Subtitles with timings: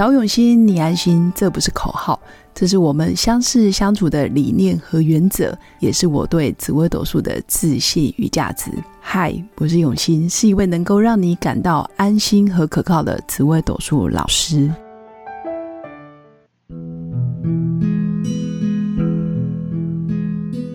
[0.00, 2.18] 找永新，你安心，这不是口号，
[2.54, 8.70] 这是我们相识相处的理念和原则，也是我对紫微斗数的自信与价值。
[8.98, 14.72] 嗨，我是永新，是一位能够让你感到安心和可靠的紫微斗数老师。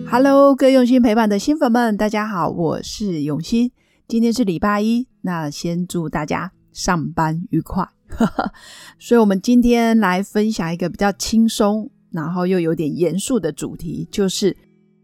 [0.08, 3.72] Hello，各位用心陪伴的新粉们，大家好，我是永新。
[4.06, 7.95] 今天是礼拜一，那先祝大家上班愉快。
[8.98, 14.56] 所以，我们今天来分享一个比较轻松，然后又有点严肃的主题，就是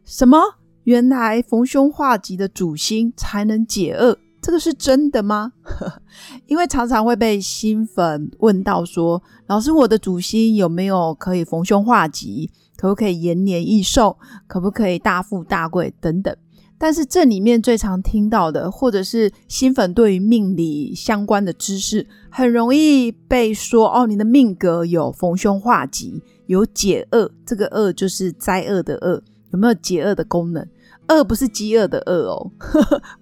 [0.05, 0.39] 什么？
[0.85, 5.53] 原来逢凶化吉的主星才能解厄，这个是真的吗？
[6.47, 12.51] 因为常常会被新粉问到说：“老师，我的主星有没有可以逢凶化吉？
[12.77, 14.19] 可不可以延年益寿？
[14.49, 15.95] 可不可以大富大贵？
[16.01, 16.35] 等等。”
[16.83, 29.23] 但是这里面最常听到的，或者是新粉对于命理相关的知识，很容易被说哦，你的命格有逢凶化吉，有解厄，这个厄就是灾厄的厄，
[29.53, 30.67] 有没有解厄的功能？
[31.07, 32.51] 饿不是饥饿的饿哦，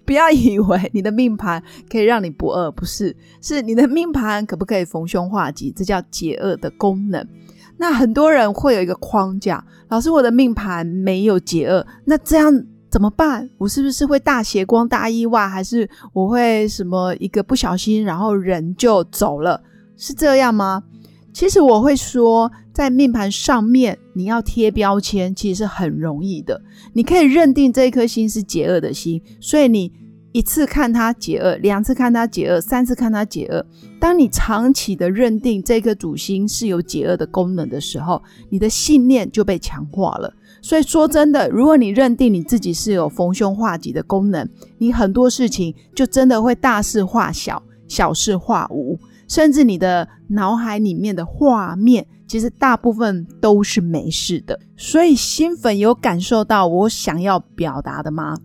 [0.05, 5.71] 不要以为你的命盘可以让你不饿，不是，是你的命盘可不可以逢凶化吉？
[5.71, 7.23] 这叫解厄的功能。
[7.77, 12.65] 那很多人会有一个框架，老师，我的命盘没有解厄，那这样。
[12.91, 13.49] 怎么办？
[13.57, 19.63] 我是不是会大血光、大意外，还是我会什么一个不小心，然后人就走了？
[19.95, 20.83] 是这样吗？
[21.33, 26.61] 其实我会说，在命盘上面你要贴标签，其实是很容易的。
[26.91, 29.89] 你可以认定这一颗星是解厄的星，所以你
[30.33, 33.65] 一次看它解厄，两次看它解厄，三次看它解厄。
[34.01, 40.33] 当你长期的认定这颗主星是有解厄的功能的时候，你的信念就被强化了。
[40.61, 54.59] 所以说真的，如果你认定你自己是有逢凶化吉的功能，你很多事情就真的会大事化小，小事化无，甚至你的脑海里面的画面，其实大部分都是没事的。
[54.77, 58.37] 所以新粉有感受到我想要表达的吗？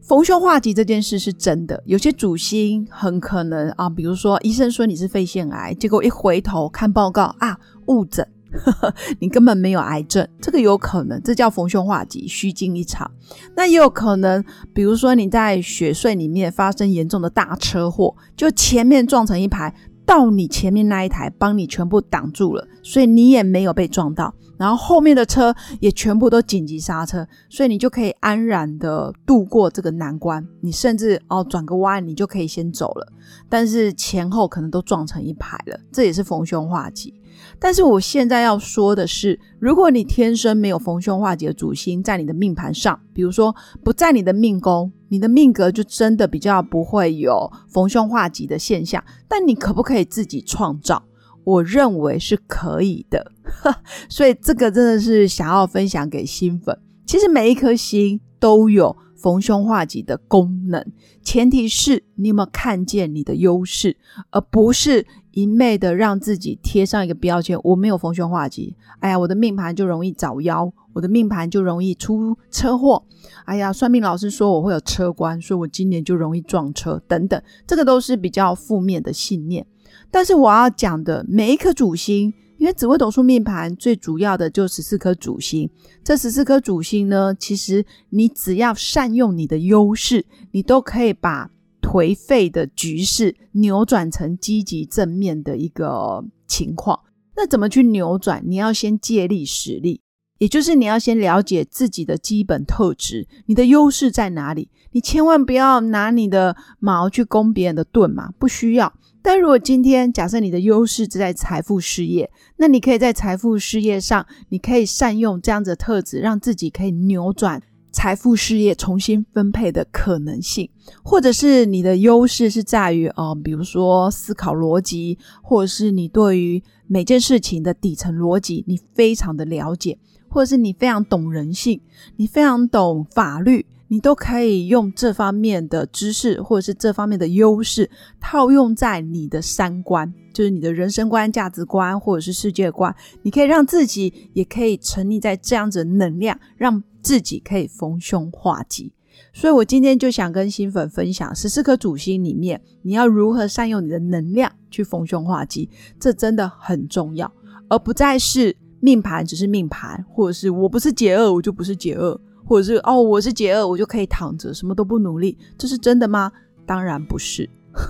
[0.00, 8.26] 逢凶化吉这件事是真的，有些主星很可能啊，比如说医生说你是肺腺癌，结果一回头看报告啊，误诊。
[9.20, 13.10] 你根本没有癌症，这个有可能，这叫逢凶化吉，虚惊一场。
[13.56, 19.74] 那也有可能，比如说你在雪隧里面发生严重的大车祸，就前面撞成一排，
[20.06, 30.46] 到你前面那一台帮你全部挡住了，所以你也没有被撞到，然后后面的车也全部都紧急刹车，所以你就可以安然的度过这个难关。
[30.60, 33.12] 你甚至哦转个弯，你就可以先走了，
[33.48, 37.14] 但是前后可能都撞成一排了，这也是逢凶化吉。
[37.58, 43.52] 但是我现在要说的是，如果你天生没有逢凶化吉的主星在你的命盘上，比如说
[43.82, 49.02] 不在你的命宫，你的命格就真的比较不会有逢凶化吉的现象。
[49.26, 51.02] 但你可不可以自己创造？
[51.44, 53.32] 我认为是可以的。
[54.08, 56.78] 所以这个真的是想要分享给新粉。
[57.06, 60.84] 其实每一颗星都有逢凶化吉的功能，
[61.22, 63.96] 前提是你有没有看见你的优势，
[64.30, 65.06] 而不是。
[65.36, 73.04] 一昧的让自己贴上一个标签，我没有逢凶化吉，哎呀，我的命盘就容易早夭，我的命盘就容易出车祸，
[73.44, 79.66] 哎呀，算命老师说我会有车关，所以我今年就容易撞车，等等，这个都是比较负面的信念。
[80.10, 85.70] 但是我要讲的每一颗主星，因为紫微斗数命盘最主要的就十四颗主星，
[86.02, 91.50] 这十四颗主星呢，其实你只要善用你的优势，你都可以把。
[91.86, 96.98] 颓废的局势扭转成积极正面的一个情况，
[97.36, 98.42] 那怎么去扭转？
[98.46, 100.00] 你要先借力使力，
[100.38, 104.70] 也就是你要先了解自己的基本特质，你的优势在哪里？
[104.92, 108.94] 你千万不要拿你的矛去攻别人的盾嘛，不需要。
[109.26, 117.62] 但如果今天假设你的优势是在财富事业，那你可以在财富事业上，你可以善用这样子的特质，让自己可以扭转。
[117.90, 120.68] 财富事业重新分配的可能性，
[121.02, 129.96] 或者是你的优势是在于哦，比如说思考逻辑，或者是你对于每件事情的底层逻辑你非常的了解，
[130.28, 131.80] 或者是你非常懂人性，
[132.16, 137.88] 你非常懂法律，你都可以用这方面的知识或者是这方面的优势
[138.20, 142.92] 套用在你的三观，就是你的人生观、价值观或者是世界观，
[143.22, 146.82] 你可以让自己也可以沉溺在这样子的能量，让。
[147.04, 148.90] 自己可以逢凶化吉，
[149.34, 155.68] 所以我今天就想跟新粉分享十四颗主星里面，你要如何善用你的能量去逢凶化吉，
[156.00, 157.30] 这真的很重要，
[157.68, 166.30] 而不再是命盘只是命盘，或者是我不是解厄我就不是解厄，或者是哦我是解厄我就可以躺着什么都不努力，这是真的吗？
[166.66, 167.48] 当然不是。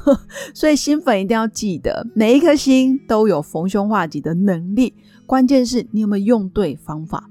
[0.55, 4.95] 所以新粉一定要记得，每一颗星都有逢凶化吉的能力，
[5.27, 7.29] 关键是你有没有用对方法。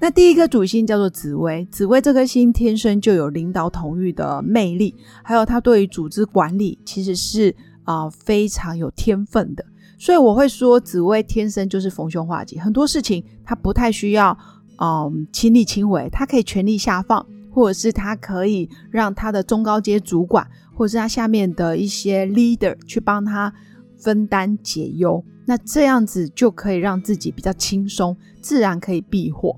[0.00, 7.54] 那第一颗主星叫做紫薇，紫薇这颗星天生就有领导统御的魅力，还有它对于组织管理其实是
[7.84, 9.64] 啊非常有天分的。
[9.98, 14.36] 所以我会说，紫薇天生就是逢凶化吉，很多事情他不太需要
[14.78, 23.52] 嗯亲力亲为，他可以权力下放，或者是他可以让他的中高阶主管，或者是他下面的一些 leader 去帮他
[23.96, 29.56] 分担解忧，那这样子就可以让自己比较轻松，自然可以避祸。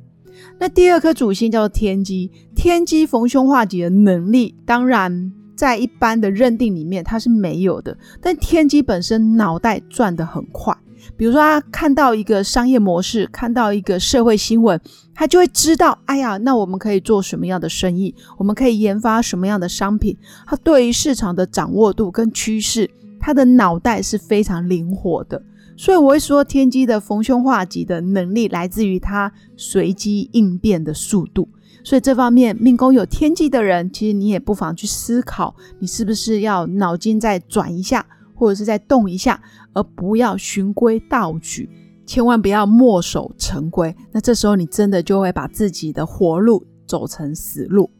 [0.59, 5.33] 那第二颗主星叫做天机，天机逢凶化吉的能力，当然。
[5.57, 7.97] 在一般的认定里面，它是没有的。
[8.21, 10.77] 但天机本身脑袋转得很快，
[11.17, 14.81] 比如说他看到一个商业模式，看到一个社会新闻，
[15.15, 20.17] 他就会知道，哎呀，那我们可以做什么样的生意，我们可以研发什么样的商品。
[20.47, 25.43] 他对于市场的掌握度跟趋势，他的脑袋是非常灵活的。
[25.79, 31.49] 所以我会说，天机的逢凶化吉的能力来自于他随机应变的速度。
[31.85, 38.05] 所以这方面命宫有天机的人，其实你也不妨去思考，你是不是要脑筋再转一下，
[38.37, 39.43] 或者是再动一下，
[39.73, 41.69] 而不要循规蹈矩，
[42.07, 43.93] 千万不要墨守成规。
[44.13, 47.91] 那这时候你真的就会把自己的活路走成死路。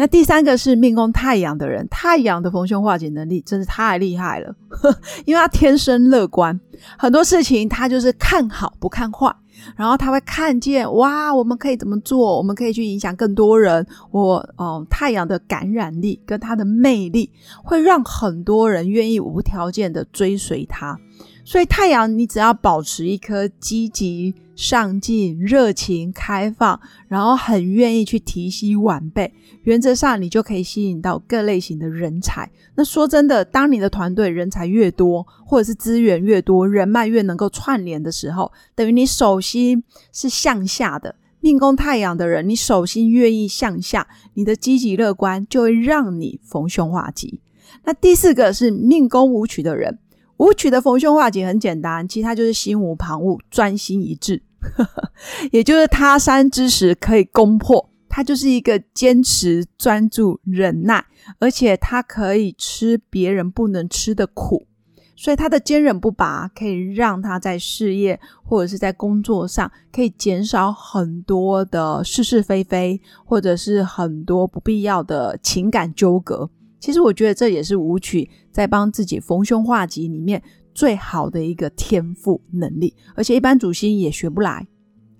[0.00, 4.54] 那第三个是命宫太阳的人，太阳的逢凶化吉能力真是太厉害了，
[5.26, 6.58] 因为他天生乐观，
[6.96, 9.30] 很多事情他就是看好不看坏。
[9.76, 12.38] 然后他会看见哇，我们可以怎么做？
[12.38, 13.86] 我们可以去影响更多人。
[14.10, 17.30] 我哦，太阳的感染力跟他的魅力，
[17.62, 20.98] 会让很多人愿意无条件的追随他。
[21.44, 26.78] 所以太阳，你只要保持一颗积极、上进、热情、开放，
[27.08, 32.50] 然后很愿意去提携晚辈，原则上你就可以吸引到各类型的人才。
[32.74, 41.16] 那说真的，当你的团队人才越多，或者是资源越多，人脉越能够串联的时候，等于你手心是向下的。
[41.40, 47.40] 命宫太阳的人，你手心愿意向下，你的积极乐观就会让你逢凶化吉。
[47.84, 49.98] 那第四个是命宫舞曲的人。
[50.36, 54.42] 舞曲的逢凶化吉很简单，其实它就是心无旁骛、专心一致，
[55.52, 57.88] 也就是他山之石可以攻破。
[58.12, 61.04] 他就是一个坚持、专注、忍耐，
[61.38, 64.66] 而且他可以吃别人不能吃的苦，
[65.14, 76.50] 所以他的坚韧不拔可以让他在事业或者是在工作上可以减少很多的是是非非，或者是很多不必要的情感纠葛。
[76.80, 80.42] 其实我觉得这也是舞曲在帮自己逢凶化吉里面
[80.74, 84.66] 最好的一个天赋能力，而且一般主星也学不来。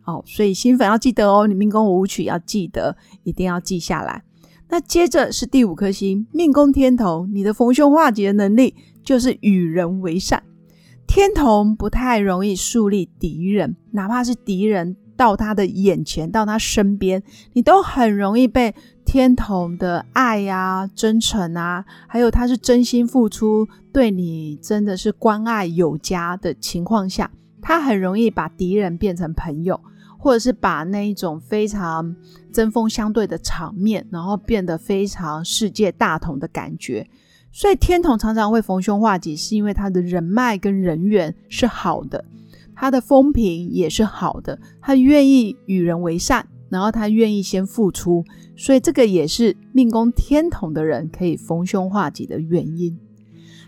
[0.05, 4.23] 哦，所以新粉要记得哦，你命宫舞曲要记得，一定要记下来。
[4.69, 8.75] 那接着是第五颗星，命宫天同，你的逢凶化吉的能力
[9.05, 10.43] 就是与人为善。
[11.07, 14.97] 天同不太容易树立敌人，哪怕是敌人。
[15.17, 17.23] 到他的眼前，到他身边，
[17.53, 18.75] 你都很容易被
[19.13, 27.29] 天童的爱呀、真诚啊，还有他是真心付出，对你真的是关爱有加的情况下，
[27.61, 29.81] 他很容易把敌人变成朋友，
[30.17, 32.15] 或者是把那一种非常
[32.53, 37.05] 针锋相对的场面，然后变得非常世界大同的感觉。
[37.51, 42.25] 所以天童常常会逢凶化吉，是因为他的人脉跟人缘是好的。
[42.77, 48.25] 他的风评也是好的，他愿意与人为善，然后他愿意先付出，
[48.57, 52.99] 所以这个也是命宫天同的人可以逢凶化吉的原因。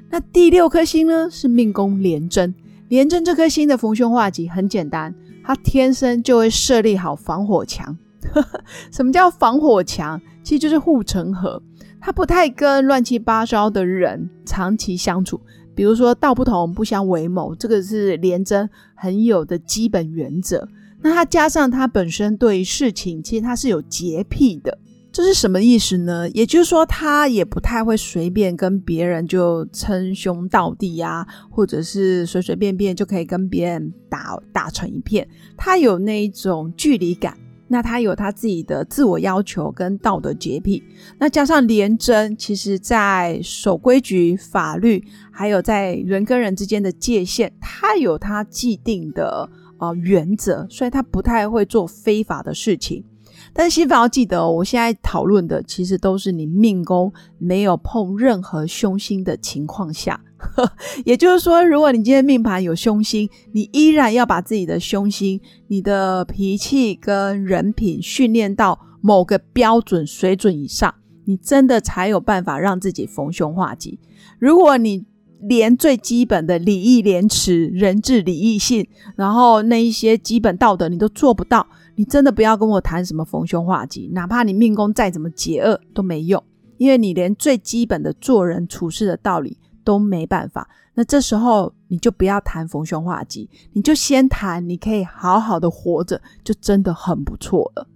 [0.09, 2.54] 那第六颗星呢是命宫廉贞，
[2.88, 7.99] 廉贞这颗星的逢凶化吉很简单，他天生就会设立好防火墙。
[8.92, 10.21] 什么叫防火墙？
[10.42, 11.62] 其实就是护城河，
[12.00, 15.40] 他不太跟乱七八糟的人长期相处。
[15.75, 20.68] 比如说道不同不相为谋，这个是廉贞很有的基本原则。
[21.02, 24.78] 那他加上他本身对事情，其实他是有洁癖的，
[25.11, 26.30] 这是什么意思呢？
[26.30, 35.28] 也就是说，他也不太会随便跟别人就称兄道弟呀，或者是随随便便就可以跟别人打打成一片。
[35.56, 37.37] 他有那一种距离感。
[37.68, 40.82] 那他有他自己的自我要求跟道德洁癖，
[41.18, 49.49] 那加上廉贞，其实在守规矩、法律，还有在人跟人之间的界限，他有他既定的
[49.83, 53.05] 呃原则，所以他不太会做非法的事情。
[53.53, 60.21] 但是新粉要记得，我现在讨论的其实都是你命宫没有碰任何凶星的情况下，
[61.05, 73.99] 也就是说，如果你今天命盘有凶星，你依然要把自己的凶星、你的脾气跟人品训练到某个标准水准以上，你真的才有办法让自己逢凶化吉。
[74.39, 75.05] 如果你
[75.42, 86.42] 连最基本的礼义廉耻、人治礼义信，然后那一些基本道德你都做不到，你真的不要跟我谈什么逢凶化吉，哪怕你命宫再怎么解厄都没用，
[86.78, 90.68] 因为你连最基本的做人处事的道理都没办法。
[90.94, 97.88] 那这时候你就不要谈逢凶化吉，你就先谈你可以好好的活着，就真的很不错了。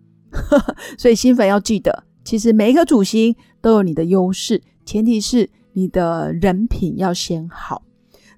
[0.99, 5.49] 所以新粉要记得，其实每一颗主星都有你的优势，前提是。
[5.77, 7.83] 你的人品要先好，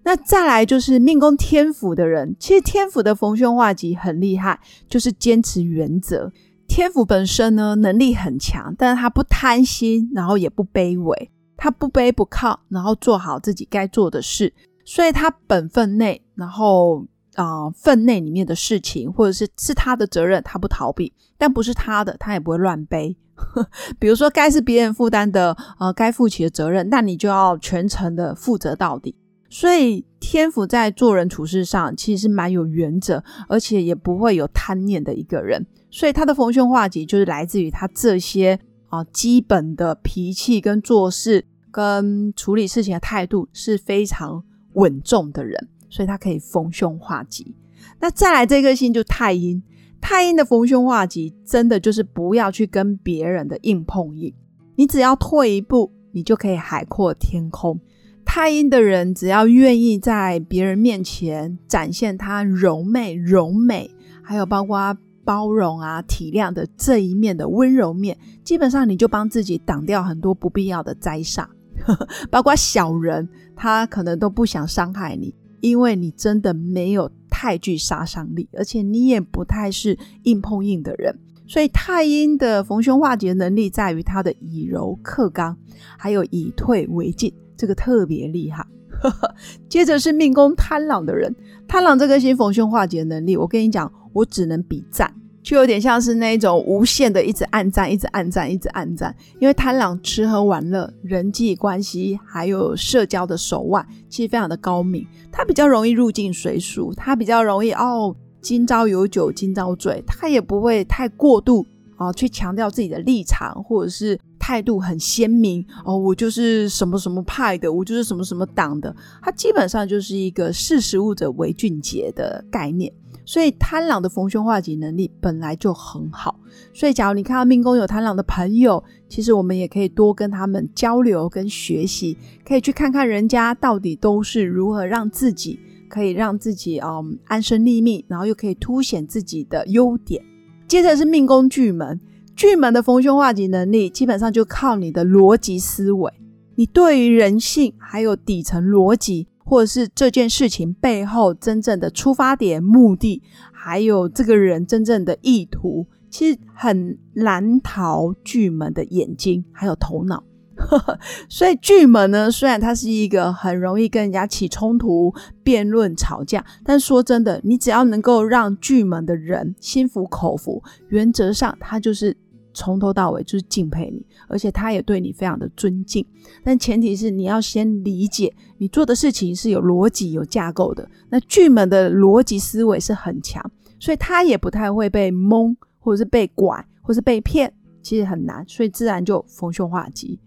[0.03, 6.33] 那再来就是命宫天府的人，其实天府的逢凶化吉很厉害，就是坚持原则。
[6.67, 14.53] 天府本身呢能力很强，但是他不贪心，然后也不卑微，他不卑不亢，然后做好自己该做的事，
[14.85, 23.17] 所以他本分内，然后啊分内里面的事情，或者是是他的责任，他不逃避，但不是他的，他也不会乱背。
[23.99, 29.15] 比如说，该是别人负担的，呃，该负起的责任，那你就要全程的负责到底。
[29.51, 35.67] 所以天府在做人处事上，其实是蛮有原则，而且也不会有贪念的一个人。
[35.91, 47.57] 所以他的逢凶化吉，就是来自于他这些啊基本的脾气跟做事跟处理事情的态度是非常稳重的人，所以他可以逢凶化吉。
[48.01, 49.63] 那再来这颗星就太阴。
[50.01, 54.33] 太阴的逢凶化吉，真的就是不要去跟别人的硬碰硬，
[54.77, 57.79] 你只要退一步，你就可以海阔天空。
[58.25, 63.91] 太阴的人只要愿意在别人面前展现他柔媚、柔美，
[64.23, 71.47] 还有包括包容啊、体谅的这一面的温柔面，基本上你就帮自己挡掉很多不必要的灾煞，
[72.31, 75.35] 包括小人，他可能都不想伤害你。
[75.61, 85.57] 因为你真的没有太具杀伤力，而且你也不太是硬碰硬的人，所以太阴的逢凶化吉能力在于他的以柔克刚，
[85.97, 88.67] 还有以退为进，这个特别厉害。
[89.69, 91.35] 接着是命宫贪狼的人，
[91.69, 95.15] 贪狼这颗星逢凶化吉的能力，我跟你讲，我只能比赞。
[95.49, 99.17] 就有点像是那种无限的一直暗赞，一直暗赞，一直暗赞。
[99.41, 105.07] 因为贪狼吃喝玩乐、人际关系还有社交的手腕，其实非常的高明。
[105.33, 110.05] 他比较容易入境随俗，他比较容易哦，今朝有酒今朝醉。
[110.07, 111.65] 他也不会太过度
[111.97, 115.97] 啊，去强调自己的立场或者是态度很鲜明哦。
[115.97, 118.95] 我就是什么什么派的，我就是什么什么党的。
[119.23, 122.93] 他基本上就是一个识时务者为俊杰的概念。
[123.29, 126.41] 所以贪狼的逢凶化吉能力本来就很好，
[126.73, 140.25] 所以假如你看到命宫有贪狼的朋友，其实我们也可以多跟他们交流跟学习，可以去看看人家到底都是如何让自己可以让自己嗯安身立命，然后又可以凸显自己的优点。
[140.67, 142.01] 接着是命宫巨门，
[142.35, 146.11] 巨门的逢凶化吉能力基本上就靠你的逻辑思维，
[146.55, 149.27] 你对于人性还有底层逻辑。
[149.49, 160.23] 或者是这件事情背后真正的出发点、目的，还有这个人真正的意图，其实很难逃巨门的眼睛，还有头脑。
[161.31, 172.15] 所以巨门呢，虽然他是一个很容易跟人家起冲突、辩论、吵架，但说真的，你只要能够让巨门的人心服口服，原则上他就是。
[172.59, 176.05] 从头到尾就是敬佩你，而且他也对你非常的尊敬。
[176.43, 180.89] 但前提是你要先理解，你做的事情是有逻辑、有架构的。
[181.09, 183.41] 那巨门的逻辑思维是很强，
[183.79, 190.19] 所以他也不太会被蒙，或者是被拐，或是被骗，其实很难，所以自然就逢凶化吉。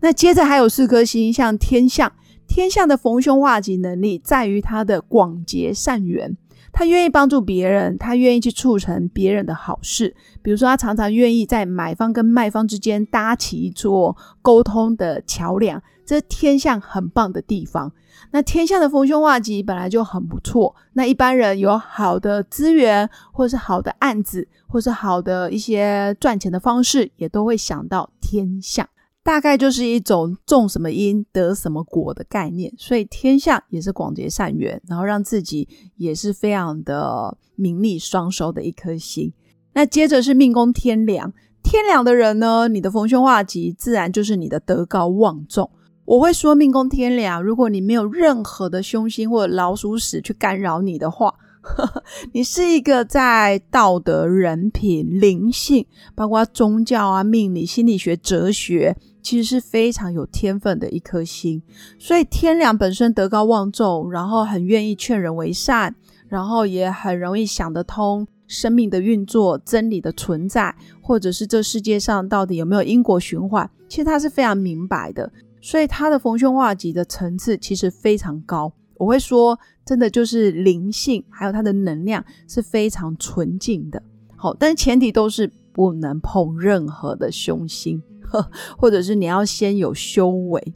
[0.00, 2.12] 那接着还有四颗星，像天象，
[2.46, 6.36] 天象的逢凶化吉能力在于他的广结善缘。
[6.78, 10.14] 他愿意帮助别人，他愿意去促成别人的好事。
[10.42, 17.90] 比如说，他常常愿意在买方跟卖方之间搭起一座沟通的桥梁，这是天象很棒的地方。
[18.30, 20.72] 那天象的逢凶化吉本来就很不错。
[20.92, 28.88] 那一般人有好的资源，或是好的案子，或是好的一些赚钱的方式，也都会想到天象。
[29.22, 39.32] 大概就是一种种什么因得什么果的概念，所以天象也是广结善缘，然后让自己也是非常的名利双收的一颗心。
[39.74, 41.32] 那接着是命宫天梁，
[41.62, 45.70] 天梁的人呢，你的逢凶化吉自然就是你的德高望重。
[46.06, 51.34] 我会说命宫天梁，如果你没有任何的凶星或者老鼠屎去干扰你的话。
[52.32, 61.62] 你是一个在道德、人品、灵性，包括宗教啊、命理、心理学、哲学，其实是非常有天分的一颗心。
[61.98, 65.94] 所以天良本身德高望重，然后很愿意劝人为善，
[66.28, 75.30] 然后也很容易想得通，生命的运作、真理的存在，或者是这世界上到底有没有因果循环，其实他是非常明白的。
[75.60, 78.72] 所以他的逢凶化吉的层次其实非常高。
[78.98, 84.02] 我会说，真的就是灵性，还有它的能量是非常纯净的。
[84.36, 88.02] 好，但前提都是不能碰任何的凶星，
[88.76, 90.74] 或者是你要先有修为。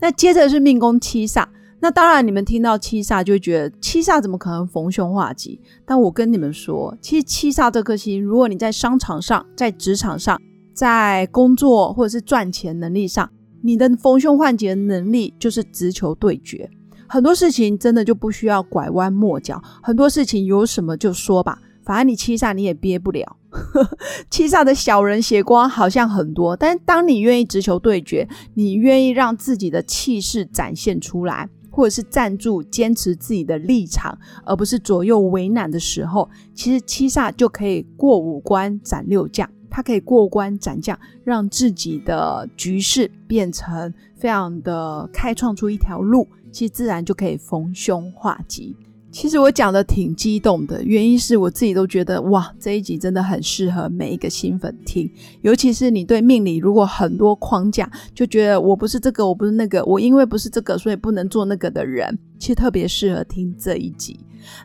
[0.00, 1.46] 那接着是命宫七煞，
[1.80, 5.60] 那当然你们听到七煞就会觉得七煞怎么可能逢凶化吉？
[5.84, 10.40] 但我跟你们说，其实七煞这颗星，如果你在商场上、在职场上、
[10.74, 13.30] 在工作或者是赚钱能力上，
[13.62, 16.70] 你的逢凶化吉的能力就是直球对决。
[17.12, 23.36] 很多事情真的就不需要拐弯抹角，很多事情有什么就说吧，反正你七煞你也憋不了。
[24.30, 46.26] 七煞的小人邪光好像很多，但是当你愿意直球对决，你愿意让自己的气势展现出来，或者是站住坚持自己的立场，而不是左右为难的时候，其实七煞就可以过五关斩六将，他可以过关斩将，让自己的局势变成非常的开创出一条路。
[46.52, 48.76] 其实自然就可以逢凶化吉。
[49.12, 55.10] 其实我讲的挺激动的，原因是我自己都觉得哇，这一集真的很适合每一个新粉听。
[55.42, 64.18] 尤其是你对命理如果很多框架，就觉得我不是这个，我不是那个，我因为不是这个，所以不能做那个的人，其实特别适合听这一集。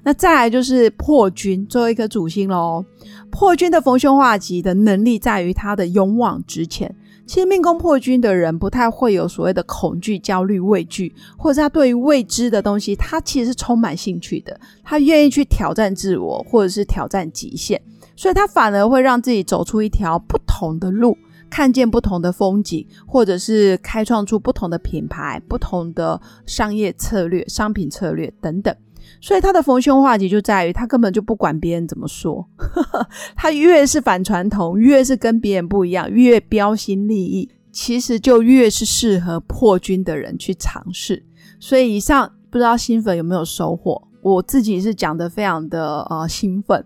[0.03, 2.83] 那再来就是破军，最后一颗主星喽。
[3.29, 6.95] 破军的逢凶化吉的能力在于他的勇往直前。
[7.27, 14.57] 其实命宫破军的人不太会有所谓的恐惧、焦虑、畏惧，或者他对于未知的东西，他其实是充满兴趣的。
[14.83, 17.81] 他愿意去挑战自我，或者是挑战极限，
[18.15, 21.17] 所以他反而会让自己走出一条不同的路，
[21.49, 28.75] 看见不同的风景，或者是开创出不同的品牌、不同的商业策略、商品策略等等。
[29.21, 32.47] 所以他的逢凶化吉就在于他根本就不管别人怎么说，
[33.35, 41.23] 他越是反传统，越是跟别人不一样，越标新立异，其实就越是适合破军的人去尝试。
[41.59, 46.83] 所以以上不知道新粉有没有收获，我自己是讲的非常的呃兴奋。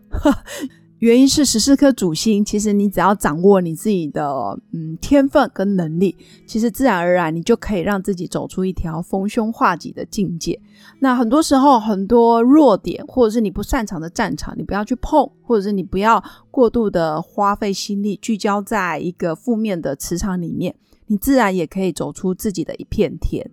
[1.00, 10.60] 原因是十四颗主星，其实你只要掌握你自己的嗯天分跟能力，其实自然而然你就可以让自己走出一条逢凶化吉的境界。
[11.00, 20.76] 那很多时候很多弱点或者是你不擅长的战场，你不要去碰，或者是你不要过度的花费心力聚焦在一个负面的磁场里面，
[21.08, 23.50] 你自然也可以走出自己的一片天。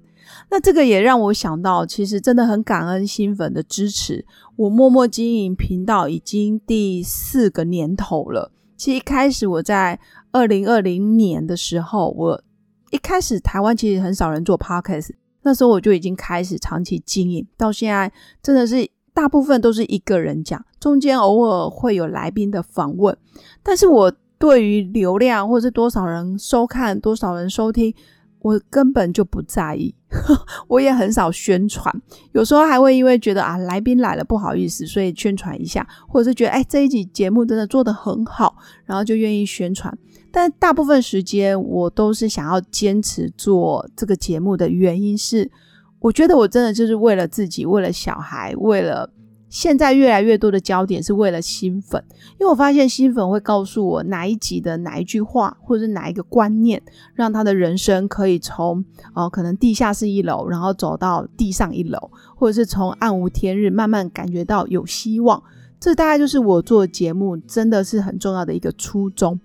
[0.50, 4.24] 那这个也让我想到，其实真的很感恩新粉的支持。
[4.56, 8.52] 我默默经营频道已经第四个年头了。
[8.76, 9.98] 其实一开始我在
[10.32, 12.42] 二零二零年的时候，我
[12.90, 15.10] 一开始台湾其实很少人做 podcast，
[15.42, 18.12] 那时候我就已经开始长期经营，到现在
[18.42, 23.16] 真的是大部分都是一个人讲，中间偶尔会有来宾的访问，
[23.62, 27.94] 但是我对于流量或者是多少人收看、多少人收听。
[28.40, 29.92] 我根本就不在意，
[30.68, 31.94] 我也很少宣传，
[32.32, 39.96] 有时候还会因为觉得啊来宾来了不好意思，所以宣传一下，或者是觉得哎这一集节目真的做得很好，然后就愿意宣传。
[40.30, 45.50] 但大部分时间我都是想要坚持做这个节目的原因是，
[45.98, 49.10] 我觉得我真的就是为了自己，为了小孩，为了。
[49.48, 52.02] 现在越来越多的焦点是为了新粉，
[52.38, 56.82] 因为我发现新粉会告诉我哪一集的哪一句话，或者是哪一个观念，
[57.14, 65.42] 让他的人生可以从哦可能地下室一楼，然后走到地上一楼，或者是从暗无天日慢慢感觉到有希望。
[65.78, 69.38] 这大概就是我做节目真的是很重要的一个初衷。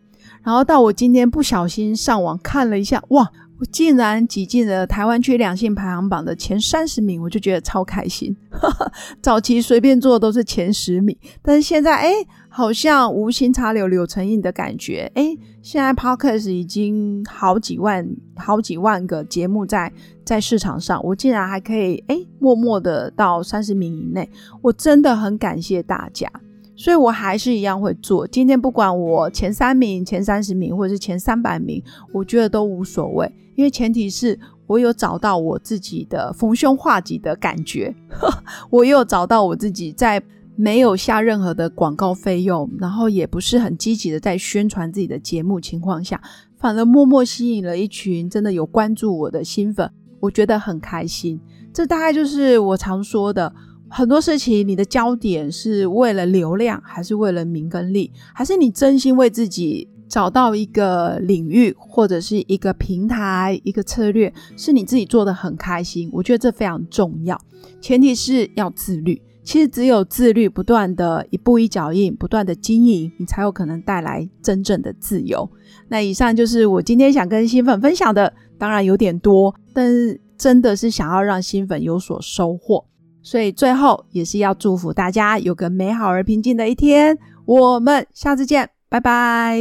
[0.44, 3.32] 然后到我今天不小心上网看了一下，哇！
[3.62, 8.36] 我竟然挤进了台湾区两性排行榜的前三十名，我就觉得超开心。
[9.22, 12.12] 早期随便做都是前十名，但是现在哎，
[12.50, 15.12] 好像无心插柳柳成荫的感觉。
[15.14, 19.94] 哎，现在 Podcast 已经好几万、好几万个节目在
[20.26, 24.28] 在市场上，我竟然还可以哎，默默的到三十名以内，
[24.64, 26.28] 我真的很感谢大家。
[26.76, 28.26] 所以我还是一样会做。
[28.26, 37.94] 今天不管我前三名、前三十名，或者是前三百名，我觉得都无所谓，因为前提是我有找到我自己的逢凶化吉的感觉，
[38.70, 40.22] 我有找到我自己在
[40.56, 46.22] 没有下任何的广告费用，然后也不是很积极的在宣传自己的节目情况下，
[46.58, 51.40] 反而默默吸引了一群真的有关注我的新粉，我觉得很开心。
[51.74, 53.54] 这大概就是我常说的。
[53.94, 66.10] 很多事情，你的焦点是为了流量，还是为了名跟利，还是你真心为自己找到一个领域，或者是一个平台、一个策略，是你自己做的很开心？
[66.12, 67.40] 我觉得这非常重要。
[67.80, 69.22] 前提是要自律。
[69.44, 75.50] 其实只有自律，不断的一步一脚印，不断的经营，你才有可能带来真正的自由。
[75.88, 82.86] 那以上就是我今天想跟新粉分享的，当然有点多，但是真的是想要让新粉有所收获。
[83.24, 87.18] 所以最后也是要祝福大家有个美好而平静的一天。
[87.46, 89.58] 我们下次见，拜拜。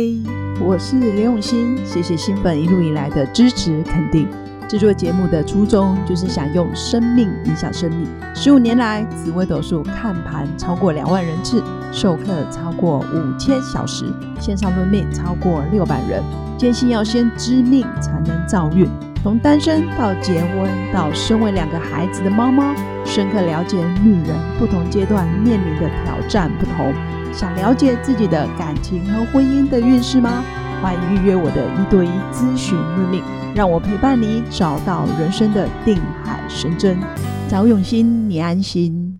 [0.60, 4.28] 我是刘永新，谢谢新粉一路以来的支持肯定。
[4.68, 8.08] 制作节目的初衷就是想用生命影响生命。
[8.34, 11.62] 十五年来，紫微斗数看盘超过两万人次，
[11.92, 14.04] 授课超过五千小时，
[14.40, 16.20] 线上论命超过六百人。
[16.58, 18.88] 坚信要先知命才能造运。
[19.22, 26.92] 从单身到结婚，到身为两个孩子的妈妈，深刻了解女人不同阶段面临的挑战不同。
[27.32, 30.42] 想了解自己的感情和婚姻的运势吗？
[30.82, 33.22] 欢迎预约我的一对一咨询论命，
[33.54, 36.98] 让我陪伴你找到人生的定海神针。
[37.48, 39.10] 找永新，你安心。